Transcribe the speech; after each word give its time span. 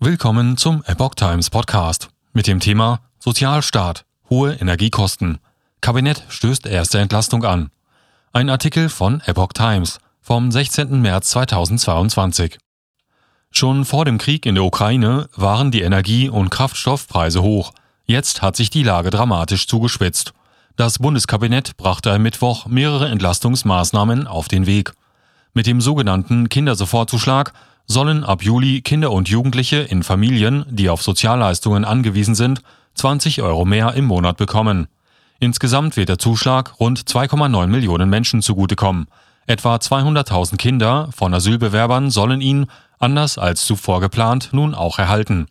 Willkommen 0.00 0.56
zum 0.56 0.84
Epoch 0.86 1.16
Times 1.16 1.50
Podcast 1.50 2.08
mit 2.32 2.46
dem 2.46 2.60
Thema 2.60 3.00
Sozialstaat, 3.18 4.04
hohe 4.30 4.52
Energiekosten. 4.52 5.38
Kabinett 5.80 6.22
stößt 6.28 6.66
erste 6.66 7.00
Entlastung 7.00 7.42
an. 7.42 7.72
Ein 8.32 8.48
Artikel 8.48 8.90
von 8.90 9.20
Epoch 9.26 9.52
Times 9.54 9.98
vom 10.20 10.52
16. 10.52 11.00
März 11.00 11.30
2022. 11.30 12.58
Schon 13.50 13.84
vor 13.84 14.04
dem 14.04 14.18
Krieg 14.18 14.46
in 14.46 14.54
der 14.54 14.62
Ukraine 14.62 15.28
waren 15.34 15.72
die 15.72 15.82
Energie- 15.82 16.28
und 16.28 16.50
Kraftstoffpreise 16.50 17.42
hoch. 17.42 17.72
Jetzt 18.04 18.40
hat 18.40 18.54
sich 18.54 18.70
die 18.70 18.84
Lage 18.84 19.10
dramatisch 19.10 19.66
zugespitzt. 19.66 20.32
Das 20.76 21.00
Bundeskabinett 21.00 21.76
brachte 21.76 22.12
am 22.12 22.22
Mittwoch 22.22 22.66
mehrere 22.66 23.08
Entlastungsmaßnahmen 23.08 24.28
auf 24.28 24.46
den 24.46 24.66
Weg. 24.66 24.92
Mit 25.54 25.66
dem 25.66 25.80
sogenannten 25.80 26.48
Kindersofortzuschlag 26.48 27.52
sollen 27.88 28.22
ab 28.22 28.42
Juli 28.42 28.82
Kinder 28.82 29.10
und 29.10 29.28
Jugendliche 29.28 29.78
in 29.78 30.02
Familien, 30.02 30.64
die 30.68 30.90
auf 30.90 31.02
Sozialleistungen 31.02 31.84
angewiesen 31.84 32.34
sind, 32.34 32.60
20 32.94 33.42
Euro 33.42 33.64
mehr 33.64 33.94
im 33.94 34.04
Monat 34.04 34.36
bekommen. 34.36 34.86
Insgesamt 35.40 35.96
wird 35.96 36.10
der 36.10 36.18
Zuschlag 36.18 36.78
rund 36.78 37.00
2,9 37.00 37.66
Millionen 37.68 38.10
Menschen 38.10 38.42
zugutekommen. 38.42 39.06
Etwa 39.46 39.76
200.000 39.76 40.58
Kinder 40.58 41.08
von 41.16 41.32
Asylbewerbern 41.32 42.10
sollen 42.10 42.42
ihn, 42.42 42.66
anders 42.98 43.38
als 43.38 43.64
zuvor 43.64 44.00
geplant, 44.00 44.50
nun 44.52 44.74
auch 44.74 44.98
erhalten. 44.98 45.46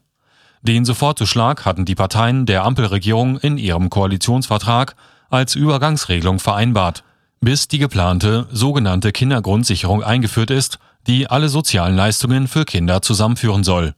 Den 0.62 0.86
Sofortzuschlag 0.86 1.66
hatten 1.66 1.86
die 1.86 1.96
Parteien 1.96 2.46
der 2.46 2.66
Ampelregierung 2.66 3.38
in 3.40 3.58
ihrem 3.58 3.90
Koalitionsvertrag 3.90 4.96
als 5.30 5.56
Übergangsregelung 5.56 6.40
vereinbart, 6.40 7.04
bis 7.42 7.68
die 7.68 7.80
geplante 7.80 8.48
sogenannte 8.52 9.12
Kindergrundsicherung 9.12 10.04
eingeführt 10.04 10.52
ist, 10.52 10.78
die 11.08 11.30
alle 11.30 11.50
sozialen 11.50 11.96
Leistungen 11.96 12.48
für 12.48 12.66
Kinder 12.66 13.02
zusammenführen 13.02 13.64
soll. 13.64 13.96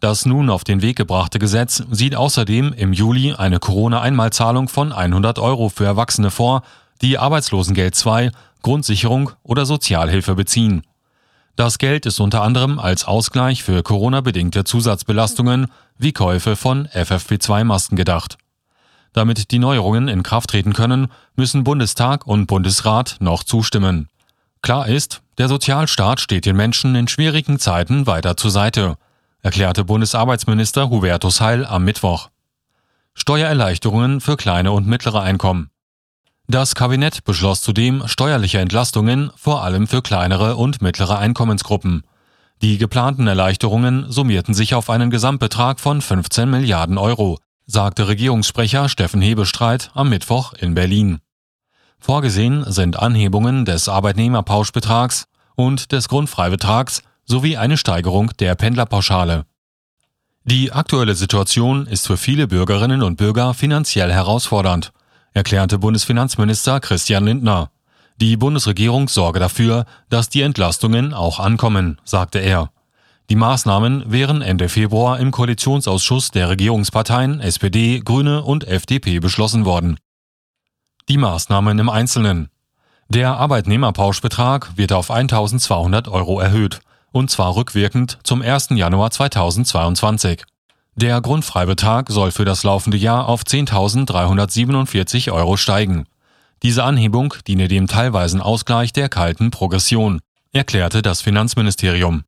Das 0.00 0.26
nun 0.26 0.50
auf 0.50 0.64
den 0.64 0.82
Weg 0.82 0.96
gebrachte 0.96 1.38
Gesetz 1.38 1.82
sieht 1.90 2.14
außerdem 2.14 2.72
im 2.72 2.92
Juli 2.92 3.32
eine 3.32 3.58
Corona-Einmalzahlung 3.58 4.68
von 4.68 4.92
100 4.92 5.38
Euro 5.38 5.68
für 5.68 5.84
Erwachsene 5.84 6.30
vor, 6.30 6.62
die 7.02 7.18
Arbeitslosengeld 7.18 7.94
II, 8.04 8.30
Grundsicherung 8.62 9.30
oder 9.42 9.66
Sozialhilfe 9.66 10.34
beziehen. 10.34 10.82
Das 11.56 11.78
Geld 11.78 12.06
ist 12.06 12.20
unter 12.20 12.42
anderem 12.42 12.78
als 12.78 13.04
Ausgleich 13.04 13.62
für 13.62 13.82
Corona-bedingte 13.82 14.64
Zusatzbelastungen 14.64 15.68
wie 15.98 16.12
Käufe 16.12 16.56
von 16.56 16.88
FFP2-Masken 16.88 17.96
gedacht. 17.96 18.38
Damit 19.12 19.52
die 19.52 19.60
Neuerungen 19.60 20.08
in 20.08 20.24
Kraft 20.24 20.50
treten 20.50 20.72
können, 20.72 21.08
müssen 21.36 21.62
Bundestag 21.62 22.26
und 22.26 22.46
Bundesrat 22.46 23.16
noch 23.20 23.44
zustimmen. 23.44 24.08
Klar 24.62 24.88
ist, 24.88 25.22
der 25.38 25.48
Sozialstaat 25.48 26.20
steht 26.20 26.46
den 26.46 26.56
Menschen 26.56 26.94
in 26.94 27.08
schwierigen 27.08 27.58
Zeiten 27.58 28.06
weiter 28.06 28.36
zur 28.36 28.50
Seite, 28.50 28.96
erklärte 29.42 29.84
Bundesarbeitsminister 29.84 30.90
Hubertus 30.90 31.40
Heil 31.40 31.66
am 31.66 31.84
Mittwoch. 31.84 32.30
Steuererleichterungen 33.14 34.20
für 34.20 34.36
kleine 34.36 34.72
und 34.72 34.86
mittlere 34.86 35.22
Einkommen. 35.22 35.70
Das 36.46 36.74
Kabinett 36.74 37.24
beschloss 37.24 37.62
zudem 37.62 38.06
steuerliche 38.06 38.58
Entlastungen 38.58 39.30
vor 39.36 39.62
allem 39.62 39.86
für 39.86 40.02
kleinere 40.02 40.56
und 40.56 40.82
mittlere 40.82 41.18
Einkommensgruppen. 41.18 42.02
Die 42.60 42.78
geplanten 42.78 43.26
Erleichterungen 43.26 44.10
summierten 44.10 44.54
sich 44.54 44.74
auf 44.74 44.90
einen 44.90 45.10
Gesamtbetrag 45.10 45.80
von 45.80 46.00
15 46.00 46.48
Milliarden 46.50 46.98
Euro, 46.98 47.38
sagte 47.66 48.08
Regierungssprecher 48.08 48.88
Steffen 48.88 49.22
Hebestreit 49.22 49.90
am 49.94 50.10
Mittwoch 50.10 50.52
in 50.54 50.74
Berlin. 50.74 51.20
Vorgesehen 52.04 52.70
sind 52.70 52.98
Anhebungen 52.98 53.64
des 53.64 53.88
Arbeitnehmerpauschbetrags 53.88 55.24
und 55.54 55.90
des 55.90 56.06
Grundfreibetrags 56.08 57.02
sowie 57.24 57.56
eine 57.56 57.78
Steigerung 57.78 58.30
der 58.40 58.54
Pendlerpauschale. 58.56 59.46
Die 60.44 60.70
aktuelle 60.70 61.14
Situation 61.14 61.86
ist 61.86 62.06
für 62.06 62.18
viele 62.18 62.46
Bürgerinnen 62.46 63.02
und 63.02 63.16
Bürger 63.16 63.54
finanziell 63.54 64.12
herausfordernd, 64.12 64.92
erklärte 65.32 65.78
Bundesfinanzminister 65.78 66.78
Christian 66.78 67.24
Lindner. 67.24 67.70
Die 68.20 68.36
Bundesregierung 68.36 69.08
sorge 69.08 69.38
dafür, 69.40 69.86
dass 70.10 70.28
die 70.28 70.42
Entlastungen 70.42 71.14
auch 71.14 71.40
ankommen, 71.40 71.98
sagte 72.04 72.38
er. 72.38 72.68
Die 73.30 73.36
Maßnahmen 73.36 74.12
wären 74.12 74.42
Ende 74.42 74.68
Februar 74.68 75.18
im 75.20 75.30
Koalitionsausschuss 75.30 76.32
der 76.32 76.50
Regierungsparteien 76.50 77.40
SPD, 77.40 78.00
Grüne 78.00 78.42
und 78.42 78.68
FDP 78.68 79.20
beschlossen 79.20 79.64
worden. 79.64 79.96
Die 81.14 81.18
Maßnahmen 81.18 81.78
im 81.78 81.88
Einzelnen. 81.88 82.48
Der 83.08 83.36
Arbeitnehmerpauschbetrag 83.36 84.76
wird 84.76 84.92
auf 84.92 85.12
1200 85.12 86.08
Euro 86.08 86.40
erhöht, 86.40 86.80
und 87.12 87.30
zwar 87.30 87.54
rückwirkend 87.54 88.18
zum 88.24 88.42
1. 88.42 88.70
Januar 88.70 89.12
2022. 89.12 90.42
Der 90.96 91.20
Grundfreibetrag 91.20 92.10
soll 92.10 92.32
für 92.32 92.44
das 92.44 92.64
laufende 92.64 92.96
Jahr 92.96 93.28
auf 93.28 93.44
10.347 93.44 95.30
Euro 95.30 95.56
steigen. 95.56 96.06
Diese 96.64 96.82
Anhebung 96.82 97.34
diene 97.46 97.68
dem 97.68 97.86
teilweisen 97.86 98.40
Ausgleich 98.40 98.92
der 98.92 99.08
kalten 99.08 99.52
Progression, 99.52 100.18
erklärte 100.52 101.00
das 101.00 101.22
Finanzministerium. 101.22 102.24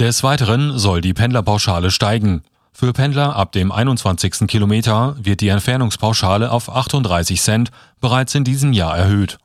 Des 0.00 0.22
Weiteren 0.22 0.78
soll 0.78 1.02
die 1.02 1.12
Pendlerpauschale 1.12 1.90
steigen. 1.90 2.40
Für 2.72 2.92
Pendler 2.92 3.34
ab 3.34 3.52
dem 3.52 3.72
21. 3.72 4.46
Kilometer 4.46 5.16
wird 5.18 5.40
die 5.40 5.48
Entfernungspauschale 5.48 6.50
auf 6.50 6.68
38 6.68 7.40
Cent 7.40 7.70
bereits 8.00 8.34
in 8.34 8.44
diesem 8.44 8.72
Jahr 8.72 8.96
erhöht. 8.96 9.38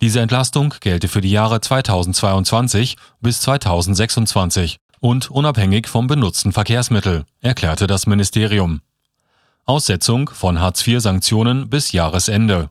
Diese 0.00 0.20
Entlastung 0.20 0.74
gelte 0.80 1.08
für 1.08 1.20
die 1.20 1.30
Jahre 1.30 1.60
2022 1.60 2.96
bis 3.20 3.40
2026 3.40 4.78
und 5.00 5.30
unabhängig 5.30 5.88
vom 5.88 6.06
benutzten 6.06 6.52
Verkehrsmittel, 6.52 7.24
erklärte 7.40 7.86
das 7.86 8.06
Ministerium. 8.06 8.80
Aussetzung 9.64 10.30
von 10.30 10.60
Hartz-IV-Sanktionen 10.60 11.68
bis 11.68 11.92
Jahresende. 11.92 12.70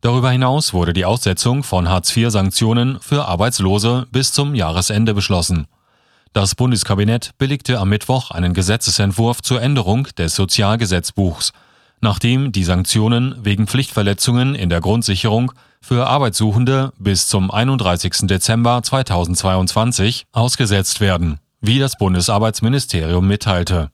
Darüber 0.00 0.30
hinaus 0.30 0.72
wurde 0.72 0.92
die 0.92 1.04
Aussetzung 1.04 1.62
von 1.62 1.88
Hartz-IV-Sanktionen 1.88 2.98
für 3.00 3.26
Arbeitslose 3.26 4.06
bis 4.10 4.32
zum 4.32 4.54
Jahresende 4.54 5.12
beschlossen. 5.14 5.66
Das 6.32 6.54
Bundeskabinett 6.54 7.32
billigte 7.38 7.78
am 7.78 7.88
Mittwoch 7.88 8.30
einen 8.30 8.52
Gesetzesentwurf 8.52 9.42
zur 9.42 9.62
Änderung 9.62 10.08
des 10.18 10.34
Sozialgesetzbuchs, 10.34 11.52
nachdem 12.00 12.52
die 12.52 12.64
Sanktionen 12.64 13.34
wegen 13.42 13.66
Pflichtverletzungen 13.66 14.54
in 14.54 14.68
der 14.68 14.80
Grundsicherung 14.80 15.52
für 15.80 16.06
Arbeitssuchende 16.06 16.92
bis 16.98 17.28
zum 17.28 17.50
31. 17.50 18.26
Dezember 18.28 18.82
2022 18.82 20.26
ausgesetzt 20.32 21.00
werden, 21.00 21.38
wie 21.60 21.78
das 21.78 21.96
Bundesarbeitsministerium 21.96 23.26
mitteilte. 23.26 23.90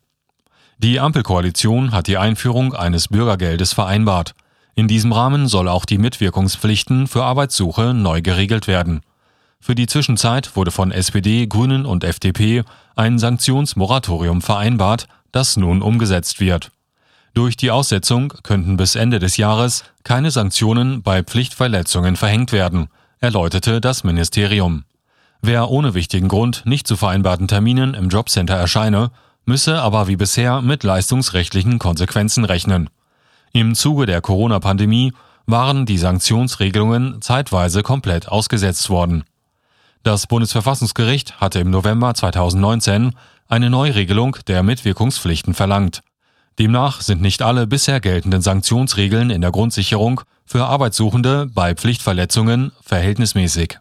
Die 0.79 0.99
Ampelkoalition 0.99 1.93
hat 1.93 2.09
die 2.09 2.19
Einführung 2.19 2.75
eines 2.75 3.09
Bürgergeldes 3.09 3.73
vereinbart. 3.73 4.35
In 4.75 4.89
diesem 4.89 5.13
Rahmen 5.13 5.47
soll 5.47 5.69
auch 5.69 5.85
die 5.85 5.99
Mitwirkungspflichten 5.99 7.07
für 7.07 7.23
Arbeitssuche 7.23 7.95
neu 7.95 8.23
geregelt 8.23 8.67
werden. 8.67 9.03
Für 9.65 9.75
die 9.75 9.87
Zwischenzeit 9.87 10.57
wurde 10.57 10.71
von 10.71 10.93
SPD, 10.93 11.47
Grünen 11.47 11.87
und 11.87 12.05
FDP 12.05 12.65
ein 12.97 13.19
Sanktionsmoratorium 13.19 14.43
vereinbart, 14.43 15.09
das 15.33 15.57
nun 15.57 15.81
umgesetzt 15.81 16.39
wird. 16.39 16.71
Durch 17.33 17.57
die 17.57 17.71
Aussetzung 17.71 18.35
könnten 18.43 18.77
bis 18.77 18.95
Ende 18.95 19.21
des 19.21 19.39
Jahres 19.39 19.85
keine 20.03 20.31
Sanktionen 20.31 21.01
bei 21.01 21.23
Pflichtverletzungen 21.23 22.17
verhängt 22.17 22.53
werden, 22.53 22.89
erläuterte 23.21 23.81
das 23.81 24.05
Ministerium. 24.05 24.85
Wer 25.41 25.71
ohne 25.71 25.95
wichtigen 25.95 26.29
Grund 26.29 26.67
nicht 26.67 26.87
zu 26.87 26.95
vereinbarten 26.95 27.49
Terminen 27.49 27.95
im 27.95 28.11
Jobcenter 28.11 28.57
erscheine, 28.57 29.13
müsse 29.47 29.81
aber 29.81 30.09
wie 30.09 30.17
bisher 30.17 30.61
mit 30.61 30.83
leistungsrechtlichen 30.83 31.79
Konsequenzen 31.79 32.45
rechnen. 32.45 32.91
Im 33.55 33.75
Zuge 33.75 34.05
der 34.05 34.21
Corona-Pandemie 34.21 35.15
waren 35.47 35.87
die 35.87 35.97
Sanktionsregelungen 35.97 37.23
zeitweise 37.23 37.83
komplett 37.83 38.29
ausgesetzt 38.29 38.91
worden. 38.91 39.25
Das 40.05 40.27
Bundesverfassungsgericht 40.27 41.41
hatte 41.41 41.61
im 41.61 41.71
November 41.71 42.13
2019 42.13 43.15
eine 43.49 43.71
Neuregelung 43.71 44.37
der 44.47 44.63
Mitwirkungspflichten 44.63 45.55
verlangt. 45.55 46.03
Demnach 46.59 47.01
sind 47.01 47.23
nicht 47.23 47.41
alle 47.41 47.67
bisher 47.67 48.01
geltenden 48.01 48.43
Sanktionsregeln 48.43 49.31
in 49.31 49.41
der 49.41 49.51
Grundsicherung 49.51 50.21
für 50.45 50.67
Arbeitssuchende 50.67 51.47
bei 51.55 51.75
Pflichtverletzungen 51.75 52.73
verhältnismäßig. 52.83 53.79